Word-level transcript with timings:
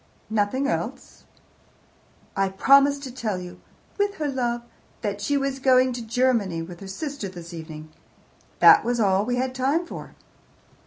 "Nothing 0.31 0.65
else?" 0.67 1.25
"I 2.35 2.49
promised 2.49 3.03
to 3.03 3.11
tell 3.13 3.37
you, 3.39 3.59
'with 3.99 4.15
her 4.15 4.27
love,' 4.29 4.63
that 5.01 5.21
she 5.21 5.37
was 5.37 5.59
going 5.59 5.93
to 5.93 6.01
Germany 6.01 6.63
with 6.63 6.79
her 6.79 6.87
sister 6.87 7.29
this 7.29 7.53
evening. 7.53 7.89
That 8.61 8.83
was 8.83 8.99
all 8.99 9.23
we 9.25 9.35
had 9.35 9.53
time 9.53 9.85
for." 9.85 10.15